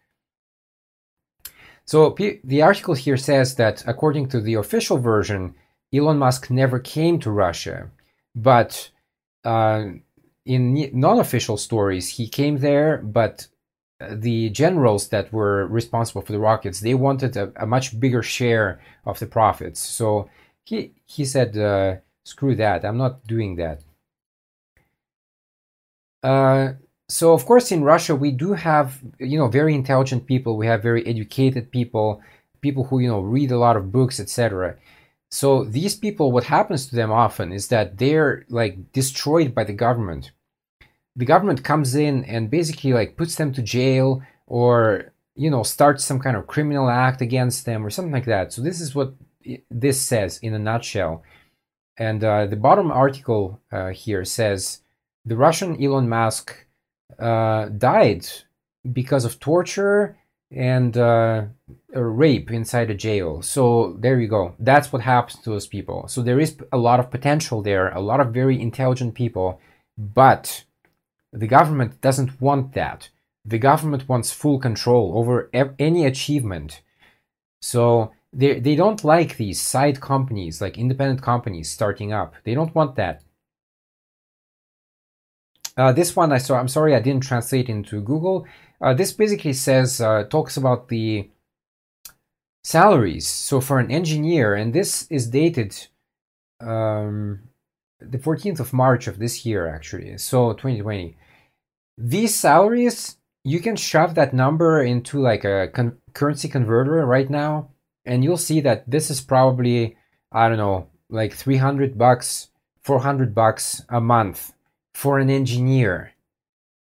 So 1.87 2.14
the 2.45 2.62
article 2.62 2.95
here 2.95 3.16
says 3.16 3.54
that 3.54 3.85
according 3.87 4.28
to 4.30 4.40
the 4.40 4.54
official 4.54 4.99
version, 4.99 5.54
Elon 5.95 6.18
Musk 6.18 6.50
never 6.50 6.78
came 6.80 7.21
to 7.21 7.30
Russia, 7.30 7.90
but 8.35 8.90
uh, 9.45 9.85
in 10.45 10.90
non-official 10.92 11.56
stories, 11.56 12.09
he 12.09 12.28
came 12.28 12.59
there, 12.59 12.99
but 12.99 13.47
the 14.00 14.50
generals 14.50 15.08
that 15.08 15.32
were 15.32 15.66
responsible 15.66 16.22
for 16.22 16.32
the 16.32 16.38
rockets 16.38 16.80
they 16.80 16.94
wanted 16.94 17.36
a, 17.36 17.52
a 17.56 17.66
much 17.66 17.98
bigger 17.98 18.22
share 18.22 18.80
of 19.06 19.18
the 19.18 19.26
profits. 19.26 19.80
So 19.80 20.28
he 20.64 20.92
he 21.06 21.24
said, 21.24 21.56
uh, 21.56 21.96
"Screw 22.24 22.54
that! 22.56 22.84
I'm 22.84 22.98
not 22.98 23.26
doing 23.26 23.56
that." 23.56 23.82
Uh, 26.22 26.74
so 27.08 27.32
of 27.32 27.46
course 27.46 27.70
in 27.70 27.84
Russia 27.84 28.14
we 28.14 28.30
do 28.30 28.52
have 28.52 29.00
you 29.18 29.38
know 29.38 29.48
very 29.48 29.74
intelligent 29.74 30.26
people 30.26 30.56
we 30.56 30.66
have 30.66 30.82
very 30.82 31.06
educated 31.06 31.70
people 31.70 32.20
people 32.60 32.84
who 32.84 32.98
you 32.98 33.08
know 33.08 33.20
read 33.20 33.52
a 33.52 33.58
lot 33.58 33.76
of 33.76 33.92
books 33.92 34.18
etc 34.18 34.76
so 35.30 35.64
these 35.64 35.94
people 35.94 36.32
what 36.32 36.44
happens 36.44 36.86
to 36.86 36.96
them 36.96 37.12
often 37.12 37.52
is 37.52 37.68
that 37.68 37.98
they're 37.98 38.44
like 38.48 38.92
destroyed 38.92 39.54
by 39.54 39.62
the 39.62 39.72
government 39.72 40.32
the 41.16 41.25
government 41.25 41.64
comes 41.64 41.94
in 41.94 42.25
and 42.25 42.50
basically 42.50 42.92
like 42.92 43.16
puts 43.16 43.37
them 43.37 43.52
to 43.52 43.62
jail 43.62 44.23
or 44.46 45.12
you 45.35 45.50
know 45.50 45.62
starts 45.62 46.04
some 46.04 46.20
kind 46.20 46.37
of 46.37 46.46
criminal 46.46 46.88
act 46.88 47.20
against 47.20 47.64
them 47.64 47.85
or 47.85 47.90
something 47.90 48.12
like 48.12 48.26
that 48.26 48.52
so 48.52 48.62
this 48.62 48.80
is 48.80 48.94
what 48.94 49.14
this 49.70 50.00
says 50.00 50.38
in 50.38 50.54
a 50.54 50.58
nutshell 50.58 51.23
and 51.99 52.23
uh, 52.23 52.46
the 52.46 52.56
bottom 52.56 52.90
article 52.90 53.61
uh, 53.73 53.88
here 53.88 54.25
says 54.25 54.82
the 55.25 55.37
russian 55.37 55.82
elon 55.82 56.08
musk 56.08 56.66
uh, 57.18 57.66
died 57.66 58.26
because 58.92 59.25
of 59.25 59.40
torture 59.40 60.16
and 60.50 60.96
uh, 60.96 61.44
rape 61.92 62.50
inside 62.50 62.90
a 62.90 62.94
jail. 62.94 63.42
So 63.42 63.96
there 63.99 64.20
you 64.20 64.28
go. 64.28 64.54
That's 64.58 64.92
what 64.92 65.02
happens 65.02 65.42
to 65.42 65.50
those 65.50 65.66
people. 65.66 66.06
So 66.08 66.23
there 66.23 66.38
is 66.38 66.56
a 66.73 66.76
lot 66.76 67.00
of 67.00 67.11
potential 67.11 67.62
there, 67.62 67.88
a 67.90 68.00
lot 68.00 68.20
of 68.20 68.32
very 68.32 68.61
intelligent 68.61 69.14
people, 69.14 69.61
but 69.99 70.64
the 71.33 71.47
government 71.47 72.00
doesn't 72.00 72.40
want 72.40 72.73
that. 72.75 73.11
The 73.45 73.59
government 73.59 74.09
wants 74.09 74.33
full 74.33 74.59
control 74.59 75.16
over 75.16 75.50
any 75.52 76.04
achievement. 76.04 76.83
So 77.61 78.12
they, 78.33 78.61
they 78.61 78.75
don't 78.75 79.04
like 79.04 79.37
these 79.37 79.61
side 79.61 80.00
companies, 80.00 80.61
like 80.61 80.78
independent 80.78 81.23
companies 81.23 81.71
starting 81.71 82.12
up. 82.12 82.35
They 82.45 82.54
don't 82.54 82.75
want 82.75 82.97
that. 82.97 83.23
Uh, 85.76 85.92
this 85.92 86.16
one 86.16 86.33
I 86.33 86.38
saw. 86.38 86.59
I'm 86.59 86.68
sorry 86.68 86.95
I 86.95 87.00
didn't 87.00 87.23
translate 87.23 87.68
into 87.68 88.00
Google. 88.00 88.47
Uh, 88.80 88.95
this 88.95 89.12
basically 89.12 89.52
says 89.52 90.00
uh, 90.00 90.25
talks 90.25 90.56
about 90.56 90.88
the 90.88 91.30
salaries. 92.64 93.28
So 93.28 93.61
for 93.61 93.78
an 93.78 93.90
engineer, 93.90 94.54
and 94.54 94.73
this 94.73 95.06
is 95.11 95.28
dated 95.28 95.87
um, 96.61 97.40
the 98.00 98.18
14th 98.18 98.60
of 98.60 98.72
March 98.72 99.06
of 99.06 99.18
this 99.18 99.46
year, 99.46 99.66
actually. 99.66 100.18
So 100.18 100.52
2020. 100.52 101.16
These 101.98 102.34
salaries, 102.34 103.16
you 103.44 103.60
can 103.60 103.76
shove 103.76 104.14
that 104.14 104.34
number 104.34 104.82
into 104.82 105.18
like 105.20 105.44
a 105.44 105.68
con 105.68 105.98
currency 106.12 106.48
converter 106.48 107.06
right 107.06 107.30
now, 107.30 107.70
and 108.04 108.22
you'll 108.22 108.36
see 108.36 108.60
that 108.60 108.90
this 108.90 109.10
is 109.10 109.20
probably 109.20 109.96
I 110.32 110.48
don't 110.48 110.58
know, 110.58 110.88
like 111.08 111.34
300 111.34 111.96
bucks, 111.96 112.48
400 112.82 113.34
bucks 113.34 113.82
a 113.88 114.00
month 114.00 114.52
for 114.94 115.18
an 115.18 115.30
engineer. 115.30 116.12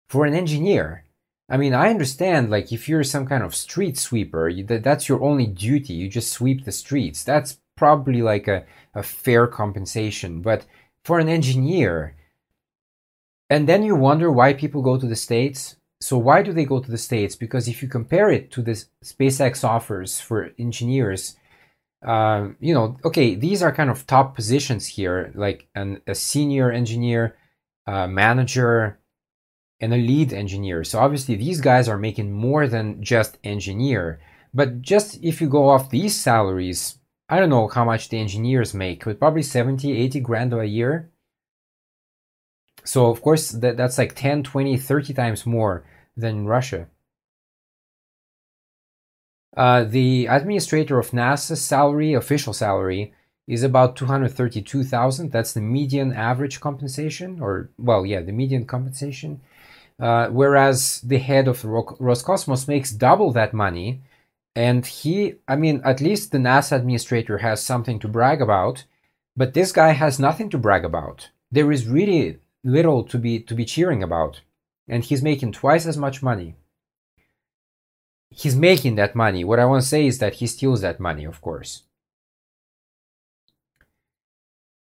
For 0.08 0.24
an 0.24 0.34
engineer. 0.34 1.04
I 1.48 1.56
mean, 1.56 1.72
I 1.72 1.90
understand, 1.90 2.50
like, 2.50 2.72
if 2.72 2.88
you're 2.88 3.04
some 3.04 3.26
kind 3.26 3.42
of 3.42 3.54
street 3.54 3.96
sweeper, 3.96 4.48
you, 4.48 4.64
that, 4.64 4.82
that's 4.82 5.08
your 5.08 5.22
only 5.22 5.46
duty. 5.46 5.94
You 5.94 6.08
just 6.08 6.32
sweep 6.32 6.64
the 6.64 6.72
streets. 6.72 7.24
That's 7.24 7.58
probably 7.76 8.22
like 8.22 8.48
a, 8.48 8.64
a 8.94 9.02
fair 9.02 9.46
compensation. 9.46 10.42
But 10.42 10.66
for 11.08 11.18
an 11.18 11.28
engineer, 11.30 12.14
and 13.48 13.66
then 13.66 13.82
you 13.82 13.96
wonder 13.96 14.30
why 14.30 14.52
people 14.52 14.82
go 14.82 14.98
to 14.98 15.06
the 15.06 15.16
States. 15.16 15.76
So, 16.02 16.18
why 16.18 16.42
do 16.42 16.52
they 16.52 16.66
go 16.66 16.80
to 16.80 16.90
the 16.90 16.98
States? 16.98 17.34
Because 17.34 17.66
if 17.66 17.82
you 17.82 17.88
compare 17.88 18.28
it 18.30 18.50
to 18.52 18.60
the 18.60 18.76
SpaceX 19.02 19.64
offers 19.64 20.20
for 20.20 20.50
engineers, 20.58 21.34
um, 22.02 22.56
you 22.60 22.74
know, 22.74 22.98
okay, 23.06 23.34
these 23.34 23.62
are 23.62 23.72
kind 23.72 23.88
of 23.88 24.06
top 24.06 24.34
positions 24.34 24.86
here, 24.86 25.32
like 25.34 25.66
an, 25.74 26.02
a 26.06 26.14
senior 26.14 26.70
engineer, 26.70 27.36
uh, 27.86 28.06
manager, 28.06 28.98
and 29.80 29.94
a 29.94 29.96
lead 29.96 30.34
engineer. 30.34 30.84
So 30.84 30.98
obviously 30.98 31.36
these 31.36 31.62
guys 31.62 31.88
are 31.88 31.96
making 31.96 32.32
more 32.32 32.68
than 32.68 33.02
just 33.02 33.38
engineer. 33.42 34.20
But 34.52 34.82
just 34.82 35.24
if 35.24 35.40
you 35.40 35.48
go 35.48 35.70
off 35.70 35.88
these 35.88 36.14
salaries, 36.14 36.97
I 37.28 37.38
don't 37.38 37.50
know 37.50 37.68
how 37.68 37.84
much 37.84 38.08
the 38.08 38.18
engineers 38.18 38.72
make, 38.72 39.04
but 39.04 39.18
probably 39.18 39.42
70, 39.42 39.92
80 39.92 40.20
grand 40.20 40.54
a 40.54 40.64
year. 40.66 41.10
So 42.84 43.10
of 43.10 43.20
course 43.20 43.50
that, 43.50 43.76
that's 43.76 43.98
like 43.98 44.14
10, 44.14 44.42
20, 44.42 44.78
30 44.78 45.12
times 45.12 45.44
more 45.44 45.84
than 46.16 46.46
Russia. 46.46 46.88
Uh, 49.56 49.84
the 49.84 50.26
administrator 50.26 50.98
of 50.98 51.10
NASA's 51.10 51.60
salary, 51.60 52.14
official 52.14 52.52
salary, 52.52 53.12
is 53.48 53.62
about 53.62 53.96
232,000. 53.96 55.32
That's 55.32 55.52
the 55.52 55.60
median 55.60 56.12
average 56.12 56.60
compensation, 56.60 57.40
or, 57.40 57.70
well, 57.78 58.06
yeah, 58.06 58.20
the 58.20 58.32
median 58.32 58.66
compensation. 58.66 59.40
Uh, 59.98 60.28
whereas 60.28 61.00
the 61.00 61.18
head 61.18 61.48
of 61.48 61.62
Roscosmos 61.62 62.68
makes 62.68 62.92
double 62.92 63.32
that 63.32 63.52
money. 63.52 64.00
And 64.58 64.84
he, 64.84 65.36
I 65.46 65.54
mean, 65.54 65.80
at 65.84 66.00
least 66.00 66.32
the 66.32 66.38
NASA 66.38 66.72
administrator 66.72 67.38
has 67.38 67.62
something 67.62 68.00
to 68.00 68.08
brag 68.08 68.42
about, 68.42 68.86
but 69.36 69.54
this 69.54 69.70
guy 69.70 69.92
has 69.92 70.18
nothing 70.18 70.50
to 70.50 70.58
brag 70.58 70.84
about. 70.84 71.28
There 71.52 71.70
is 71.70 71.86
really 71.86 72.40
little 72.64 73.04
to 73.04 73.18
be 73.18 73.38
to 73.38 73.54
be 73.54 73.64
cheering 73.64 74.02
about, 74.02 74.40
and 74.88 75.04
he's 75.04 75.22
making 75.22 75.52
twice 75.52 75.86
as 75.86 75.96
much 75.96 76.24
money. 76.24 76.56
He's 78.30 78.56
making 78.56 78.96
that 78.96 79.14
money. 79.14 79.44
What 79.44 79.60
I 79.60 79.64
want 79.64 79.82
to 79.82 79.88
say 79.88 80.08
is 80.08 80.18
that 80.18 80.34
he 80.34 80.48
steals 80.48 80.80
that 80.80 80.98
money, 80.98 81.24
of 81.24 81.40
course. 81.40 81.84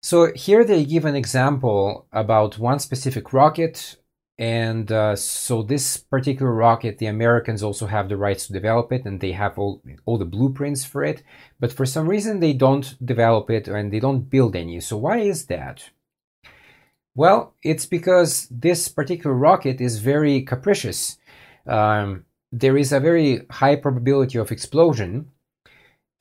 So 0.02 0.34
here 0.34 0.64
they 0.64 0.86
give 0.86 1.06
an 1.06 1.16
example 1.16 2.08
about 2.12 2.58
one 2.58 2.80
specific 2.80 3.32
rocket. 3.32 3.98
And 4.42 4.92
uh, 4.92 5.16
so 5.16 5.62
this 5.62 5.98
particular 5.98 6.52
rocket, 6.52 6.98
the 6.98 7.06
Americans 7.06 7.62
also 7.62 7.86
have 7.86 8.10
the 8.10 8.18
rights 8.18 8.48
to 8.48 8.54
develop 8.54 8.92
it 8.92 9.06
and 9.06 9.20
they 9.20 9.34
have 9.34 9.60
all, 9.60 9.84
all 10.08 10.18
the 10.18 10.26
blueprints 10.26 10.84
for 10.84 11.04
it. 11.04 11.22
But 11.60 11.72
for 11.72 11.86
some 11.86 12.10
reason, 12.10 12.40
they 12.40 12.54
don't 12.54 12.98
develop 13.06 13.52
it 13.52 13.68
and 13.68 13.94
they 13.94 14.00
don't 14.00 14.32
build 14.32 14.56
any. 14.56 14.80
So 14.80 14.98
why 14.98 15.20
is 15.20 15.46
that? 15.46 15.92
Well, 17.14 17.54
it's 17.62 17.86
because 17.86 18.48
this 18.50 18.88
particular 18.88 19.36
rocket 19.36 19.80
is 19.80 20.00
very 20.00 20.42
capricious. 20.42 21.20
Um, 21.68 22.26
there 22.52 22.78
is 22.78 22.92
a 22.92 23.00
very 23.00 23.46
high 23.52 23.76
probability 23.76 24.40
of 24.40 24.52
explosion 24.52 25.30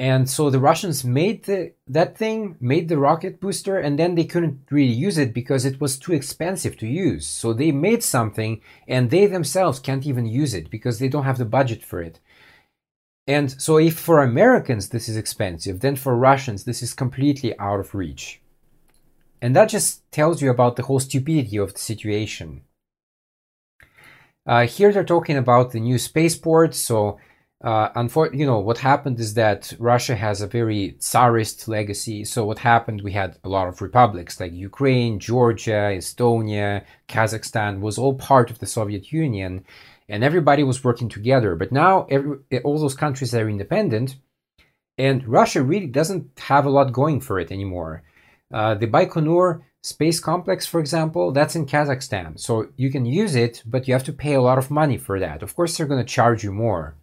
and 0.00 0.30
so 0.30 0.48
the 0.48 0.58
Russians 0.58 1.04
made 1.04 1.44
the, 1.44 1.74
that 1.86 2.16
thing, 2.16 2.56
made 2.58 2.88
the 2.88 2.96
rocket 2.96 3.38
booster, 3.38 3.78
and 3.78 3.98
then 3.98 4.14
they 4.14 4.24
couldn't 4.24 4.60
really 4.70 4.94
use 4.94 5.18
it 5.18 5.34
because 5.34 5.66
it 5.66 5.78
was 5.78 5.98
too 5.98 6.14
expensive 6.14 6.78
to 6.78 6.86
use. 6.86 7.26
So 7.26 7.52
they 7.52 7.70
made 7.70 8.02
something, 8.02 8.62
and 8.88 9.10
they 9.10 9.26
themselves 9.26 9.78
can't 9.78 10.06
even 10.06 10.24
use 10.24 10.54
it 10.54 10.70
because 10.70 10.98
they 10.98 11.08
don't 11.08 11.24
have 11.24 11.36
the 11.36 11.44
budget 11.44 11.84
for 11.84 12.00
it. 12.00 12.18
And 13.26 13.60
so 13.60 13.76
if 13.76 13.98
for 13.98 14.22
Americans 14.22 14.88
this 14.88 15.06
is 15.06 15.18
expensive, 15.18 15.80
then 15.80 15.96
for 15.96 16.16
Russians 16.16 16.64
this 16.64 16.82
is 16.82 16.94
completely 16.94 17.58
out 17.58 17.80
of 17.80 17.94
reach. 17.94 18.40
And 19.42 19.54
that 19.54 19.68
just 19.68 20.10
tells 20.10 20.40
you 20.40 20.48
about 20.48 20.76
the 20.76 20.84
whole 20.84 21.00
stupidity 21.00 21.58
of 21.58 21.74
the 21.74 21.78
situation. 21.78 22.62
Uh, 24.46 24.66
here 24.66 24.94
they're 24.94 25.04
talking 25.04 25.36
about 25.36 25.72
the 25.72 25.80
new 25.80 25.98
spaceport. 25.98 26.74
So, 26.74 27.18
uh, 27.62 27.90
unfor- 27.92 28.34
you 28.36 28.46
know, 28.46 28.58
what 28.58 28.78
happened 28.78 29.20
is 29.20 29.34
that 29.34 29.74
Russia 29.78 30.16
has 30.16 30.40
a 30.40 30.46
very 30.46 30.96
Tsarist 30.98 31.68
legacy. 31.68 32.24
So, 32.24 32.46
what 32.46 32.58
happened? 32.58 33.02
We 33.02 33.12
had 33.12 33.36
a 33.44 33.50
lot 33.50 33.68
of 33.68 33.82
republics 33.82 34.40
like 34.40 34.52
Ukraine, 34.52 35.18
Georgia, 35.18 35.92
Estonia, 35.92 36.84
Kazakhstan 37.08 37.80
was 37.80 37.98
all 37.98 38.14
part 38.14 38.50
of 38.50 38.60
the 38.60 38.66
Soviet 38.66 39.12
Union, 39.12 39.64
and 40.08 40.24
everybody 40.24 40.62
was 40.62 40.82
working 40.82 41.10
together. 41.10 41.54
But 41.54 41.70
now, 41.70 42.06
every, 42.10 42.38
all 42.64 42.78
those 42.78 42.94
countries 42.94 43.34
are 43.34 43.48
independent, 43.48 44.16
and 44.96 45.26
Russia 45.28 45.62
really 45.62 45.86
doesn't 45.86 46.38
have 46.38 46.64
a 46.64 46.70
lot 46.70 46.92
going 46.94 47.20
for 47.20 47.38
it 47.38 47.52
anymore. 47.52 48.02
Uh, 48.52 48.74
the 48.74 48.86
Baikonur 48.86 49.60
space 49.82 50.18
complex, 50.18 50.64
for 50.64 50.80
example, 50.80 51.30
that's 51.30 51.56
in 51.56 51.66
Kazakhstan. 51.66 52.40
So 52.40 52.68
you 52.76 52.90
can 52.90 53.04
use 53.04 53.34
it, 53.34 53.62
but 53.66 53.86
you 53.86 53.92
have 53.92 54.04
to 54.04 54.14
pay 54.14 54.32
a 54.32 54.42
lot 54.42 54.58
of 54.58 54.70
money 54.70 54.96
for 54.96 55.20
that. 55.20 55.42
Of 55.42 55.54
course, 55.54 55.76
they're 55.76 55.86
going 55.86 56.04
to 56.04 56.14
charge 56.14 56.42
you 56.42 56.52
more. 56.52 56.96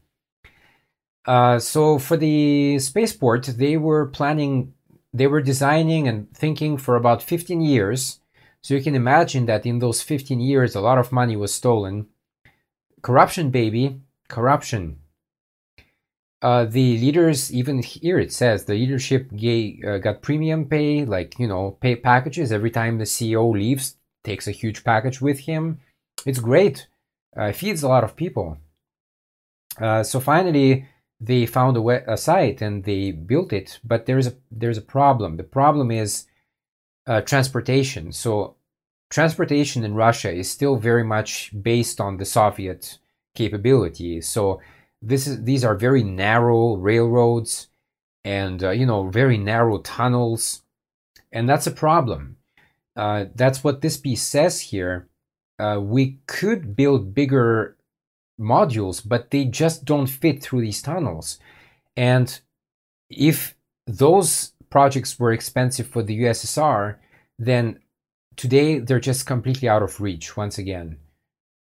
Uh, 1.27 1.59
so 1.59 1.99
for 1.99 2.15
the 2.15 2.79
spaceport, 2.79 3.43
they 3.57 3.75
were 3.75 4.05
planning, 4.05 4.73
they 5.13 5.27
were 5.27 5.41
designing 5.41 6.07
and 6.07 6.33
thinking 6.33 6.77
for 6.77 6.95
about 6.95 7.21
15 7.21 7.59
years. 7.61 8.21
So 8.61 8.73
you 8.73 8.81
can 8.81 8.95
imagine 8.95 9.45
that 9.45 9.65
in 9.65 9.79
those 9.79 10.01
15 10.01 10.39
years, 10.39 10.73
a 10.73 10.81
lot 10.81 10.97
of 10.97 11.11
money 11.11 11.35
was 11.35 11.53
stolen. 11.53 12.07
Corruption, 13.01 13.51
baby, 13.51 14.01
corruption. 14.29 14.99
Uh, 16.41 16.65
the 16.65 16.97
leaders, 16.99 17.51
even 17.53 17.81
here 17.81 18.19
it 18.19 18.31
says 18.31 18.65
the 18.65 18.73
leadership 18.73 19.29
gay, 19.35 19.81
uh, 19.85 19.97
got 19.97 20.21
premium 20.21 20.65
pay, 20.65 21.03
like, 21.03 21.37
you 21.39 21.47
know, 21.47 21.77
pay 21.81 21.95
packages 21.95 22.51
every 22.51 22.69
time 22.71 22.97
the 22.97 23.03
CEO 23.03 23.51
leaves, 23.51 23.97
takes 24.23 24.47
a 24.47 24.51
huge 24.51 24.83
package 24.83 25.19
with 25.19 25.39
him. 25.39 25.79
It's 26.25 26.39
great. 26.39 26.87
Uh, 27.35 27.51
feeds 27.51 27.83
a 27.83 27.87
lot 27.87 28.03
of 28.03 28.15
people. 28.15 28.57
Uh, 29.79 30.03
so 30.03 30.19
finally, 30.19 30.85
they 31.19 31.45
found 31.45 31.77
a, 31.77 32.13
a, 32.13 32.17
site 32.17 32.61
and 32.61 32.83
they 32.83 33.11
built 33.11 33.51
it, 33.51 33.79
but 33.83 34.05
there's 34.05 34.27
a 34.27 34.35
there's 34.51 34.77
a 34.77 34.81
problem. 34.81 35.37
The 35.37 35.43
problem 35.43 35.91
is 35.91 36.25
uh, 37.07 37.21
transportation. 37.21 38.11
So 38.11 38.55
transportation 39.09 39.83
in 39.83 39.95
Russia 39.95 40.31
is 40.31 40.49
still 40.49 40.75
very 40.75 41.03
much 41.03 41.51
based 41.61 41.99
on 41.99 42.17
the 42.17 42.25
Soviet 42.25 42.99
capability. 43.35 44.21
So 44.21 44.61
this 45.01 45.27
is 45.27 45.43
these 45.43 45.63
are 45.63 45.75
very 45.75 46.03
narrow 46.03 46.75
railroads 46.75 47.67
and 48.25 48.63
uh, 48.63 48.71
you 48.71 48.85
know 48.85 49.07
very 49.09 49.37
narrow 49.37 49.77
tunnels 49.79 50.63
and 51.31 51.47
that's 51.47 51.67
a 51.67 51.71
problem 51.71 52.37
uh, 52.95 53.25
that's 53.35 53.63
what 53.63 53.81
this 53.81 53.97
piece 53.97 54.23
says 54.23 54.59
here 54.59 55.07
uh, 55.59 55.79
we 55.81 56.17
could 56.27 56.75
build 56.75 57.13
bigger 57.13 57.76
modules 58.39 59.01
but 59.05 59.31
they 59.31 59.45
just 59.45 59.85
don't 59.85 60.07
fit 60.07 60.41
through 60.41 60.61
these 60.61 60.81
tunnels 60.81 61.39
and 61.95 62.41
if 63.09 63.55
those 63.85 64.51
projects 64.69 65.17
were 65.19 65.31
expensive 65.31 65.87
for 65.87 66.03
the 66.03 66.19
ussr 66.21 66.95
then 67.39 67.79
today 68.35 68.79
they're 68.79 68.99
just 68.99 69.25
completely 69.25 69.67
out 69.67 69.81
of 69.81 69.99
reach 70.01 70.37
once 70.37 70.57
again 70.57 70.97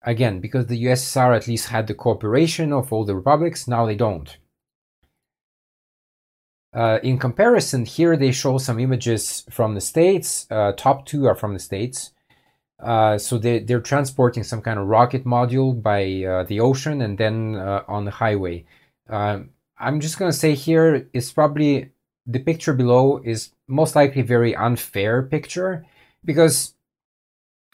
Again, 0.03 0.41
because 0.41 0.67
the 0.67 0.85
USSR 0.85 1.37
at 1.37 1.47
least 1.47 1.69
had 1.69 1.87
the 1.87 1.95
cooperation 1.95 2.73
of 2.73 2.93
all 2.93 3.05
the 3.05 3.15
republics, 3.15 3.69
now 3.69 3.85
they 3.85 3.97
don't. 3.97 4.39
Uh, 6.73 7.01
in 7.03 7.19
comparison, 7.19 7.85
here 7.85 8.17
they 8.17 8.33
show 8.33 8.57
some 8.57 8.79
images 8.79 9.45
from 9.51 9.75
the 9.75 9.81
States. 9.81 10.47
Uh, 10.51 10.73
top 10.73 11.05
two 11.05 11.27
are 11.27 11.35
from 11.35 11.53
the 11.53 11.59
States. 11.59 12.13
Uh, 12.83 13.19
so 13.19 13.39
they, 13.39 13.59
they're 13.59 13.81
transporting 13.81 14.43
some 14.43 14.63
kind 14.63 14.79
of 14.79 14.87
rocket 14.87 15.25
module 15.25 15.81
by 15.81 16.25
uh, 16.25 16.45
the 16.45 16.61
ocean 16.61 17.03
and 17.03 17.19
then 17.19 17.57
uh, 17.57 17.83
on 17.87 18.05
the 18.05 18.11
highway. 18.11 18.65
Um, 19.09 19.51
I'm 19.79 20.01
just 20.01 20.19
going 20.19 20.31
to 20.31 20.37
say 20.37 20.55
here 20.55 21.09
is 21.13 21.33
probably 21.33 21.91
the 22.27 22.39
picture 22.39 22.73
below 22.73 23.21
is 23.25 23.51
most 23.67 23.97
likely 23.97 24.23
very 24.23 24.55
unfair 24.55 25.23
picture 25.23 25.85
because 26.25 26.75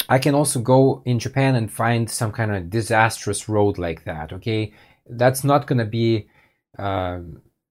I 0.08 0.18
can 0.18 0.34
also 0.34 0.60
go 0.60 1.02
in 1.04 1.18
Japan 1.18 1.56
and 1.56 1.70
find 1.70 2.08
some 2.08 2.32
kind 2.32 2.54
of 2.54 2.70
disastrous 2.70 3.48
road 3.48 3.78
like 3.78 4.04
that. 4.04 4.32
Okay, 4.32 4.72
that's 5.08 5.42
not 5.42 5.66
going 5.66 5.78
to 5.78 5.84
be 5.84 6.28
uh, 6.78 7.20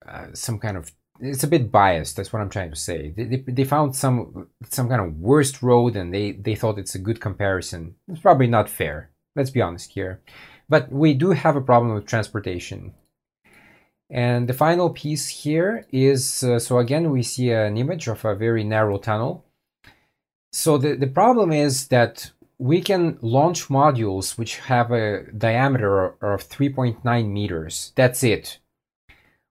uh, 0.08 0.28
some 0.34 0.60
kind 0.60 0.78
of. 0.78 0.92
It's 1.20 1.44
a 1.44 1.48
bit 1.48 1.72
biased. 1.72 2.18
That's 2.18 2.34
what 2.34 2.42
I'm 2.42 2.50
trying 2.50 2.72
to 2.72 2.76
say. 2.76 3.14
They, 3.16 3.24
they, 3.24 3.38
they, 3.38 3.64
found 3.64 3.96
some 3.96 4.50
some 4.70 4.90
kind 4.90 5.02
of 5.02 5.18
worst 5.20 5.62
road 5.62 5.96
and 5.96 6.14
they 6.14 6.34
they 6.34 6.56
thought 6.56 6.80
it's 6.80 6.96
a 6.96 7.00
good 7.00 7.22
comparison. 7.22 7.96
It's 8.08 8.22
probably 8.22 8.48
not 8.48 8.70
fair. 8.70 9.12
Let's 9.36 9.50
be 9.50 9.62
honest 9.62 9.92
here. 9.92 10.22
But 10.68 10.92
we 10.92 11.14
do 11.14 11.32
have 11.32 11.56
a 11.56 11.62
problem 11.62 11.94
with 11.94 12.06
transportation. 12.06 12.94
And 14.10 14.48
the 14.48 14.54
final 14.54 14.90
piece 14.90 15.28
here 15.28 15.86
is 15.92 16.44
uh, 16.44 16.60
so 16.60 16.80
again 16.80 17.12
we 17.12 17.24
see 17.24 17.52
an 17.52 17.78
image 17.78 18.08
of 18.08 18.26
a 18.26 18.36
very 18.36 18.64
narrow 18.64 18.98
tunnel 18.98 19.46
so 20.56 20.78
the, 20.78 20.96
the 20.96 21.08
problem 21.08 21.52
is 21.52 21.90
that 21.90 22.32
we 22.58 22.82
can 22.82 23.18
launch 23.22 23.68
modules 23.68 24.38
which 24.38 24.60
have 24.60 24.90
a 24.90 25.30
diameter 25.38 26.06
of 26.06 26.48
3.9 26.48 27.30
meters. 27.30 27.92
That's 27.96 28.24
it. 28.24 28.60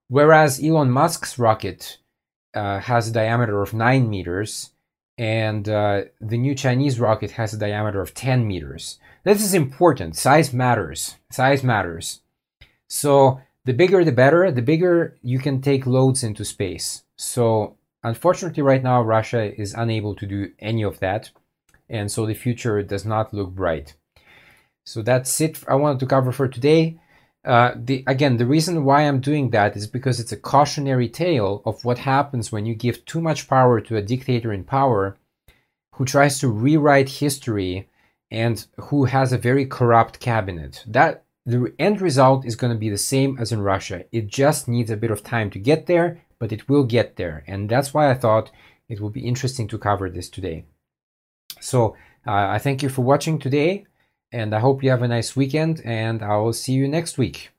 Whereas 0.07 0.63
Elon 0.63 0.91
Musk's 0.91 1.39
rocket 1.39 1.97
uh, 2.53 2.79
has 2.79 3.07
a 3.07 3.13
diameter 3.13 3.61
of 3.61 3.73
9 3.73 4.09
meters, 4.09 4.71
and 5.17 5.67
uh, 5.67 6.03
the 6.21 6.37
new 6.37 6.55
Chinese 6.55 6.99
rocket 6.99 7.31
has 7.31 7.53
a 7.53 7.59
diameter 7.59 8.01
of 8.01 8.13
10 8.13 8.47
meters. 8.47 8.99
This 9.23 9.41
is 9.41 9.53
important. 9.53 10.15
Size 10.15 10.53
matters. 10.53 11.15
Size 11.31 11.63
matters. 11.63 12.21
So 12.87 13.41
the 13.65 13.73
bigger 13.73 14.03
the 14.03 14.11
better, 14.11 14.51
the 14.51 14.61
bigger 14.61 15.17
you 15.21 15.39
can 15.39 15.61
take 15.61 15.87
loads 15.87 16.23
into 16.23 16.45
space. 16.45 17.03
So 17.17 17.77
Unfortunately, 18.05 18.61
right 18.61 18.83
now, 18.83 19.01
Russia 19.01 19.59
is 19.59 19.73
unable 19.73 20.13
to 20.13 20.27
do 20.27 20.51
any 20.59 20.83
of 20.83 20.99
that. 20.99 21.31
And 21.89 22.11
so 22.11 22.27
the 22.27 22.35
future 22.35 22.83
does 22.83 23.03
not 23.03 23.33
look 23.33 23.49
bright. 23.49 23.95
So 24.85 25.01
that's 25.01 25.41
it 25.41 25.63
I 25.67 25.73
wanted 25.73 25.99
to 26.01 26.05
cover 26.05 26.31
for 26.31 26.47
today. 26.47 26.99
Uh, 27.45 27.73
the, 27.75 28.03
again, 28.07 28.37
the 28.37 28.45
reason 28.45 28.83
why 28.83 29.03
I'm 29.03 29.19
doing 29.19 29.51
that 29.51 29.77
is 29.77 29.85
because 29.85 30.19
it's 30.19 30.31
a 30.31 30.37
cautionary 30.37 31.07
tale 31.07 31.61
of 31.63 31.85
what 31.85 31.99
happens 31.99 32.51
when 32.51 32.65
you 32.65 32.73
give 32.73 33.05
too 33.05 33.21
much 33.21 33.47
power 33.47 33.79
to 33.81 33.97
a 33.97 34.01
dictator 34.01 34.51
in 34.51 34.63
power 34.63 35.17
who 35.93 36.05
tries 36.05 36.39
to 36.39 36.47
rewrite 36.47 37.09
history 37.09 37.87
and 38.31 38.65
who 38.77 39.05
has 39.05 39.31
a 39.31 39.37
very 39.37 39.65
corrupt 39.65 40.19
cabinet. 40.19 40.83
That 40.87 41.23
the 41.45 41.71
end 41.77 42.01
result 42.01 42.45
is 42.45 42.55
going 42.55 42.73
to 42.73 42.79
be 42.79 42.89
the 42.89 42.97
same 42.97 43.37
as 43.39 43.51
in 43.51 43.61
Russia. 43.61 44.05
It 44.11 44.27
just 44.27 44.67
needs 44.67 44.89
a 44.89 44.97
bit 44.97 45.11
of 45.11 45.23
time 45.23 45.51
to 45.51 45.59
get 45.59 45.85
there, 45.85 46.19
but 46.39 46.51
it 46.51 46.67
will 46.67 46.83
get 46.83 47.15
there. 47.15 47.43
And 47.45 47.69
that's 47.69 47.93
why 47.93 48.09
I 48.09 48.15
thought 48.15 48.49
it 48.89 48.99
would 48.99 49.13
be 49.13 49.27
interesting 49.27 49.67
to 49.67 49.77
cover 49.77 50.09
this 50.09 50.29
today. 50.29 50.65
So 51.61 51.95
uh, 52.25 52.31
I 52.31 52.57
thank 52.57 52.81
you 52.81 52.89
for 52.89 53.03
watching 53.03 53.37
today, 53.37 53.85
and 54.31 54.53
I 54.53 54.59
hope 54.59 54.83
you 54.83 54.89
have 54.89 55.01
a 55.01 55.07
nice 55.07 55.35
weekend, 55.35 55.81
and 55.85 56.21
I 56.21 56.37
will 56.37 56.53
see 56.53 56.73
you 56.73 56.87
next 56.87 57.17
week. 57.17 57.51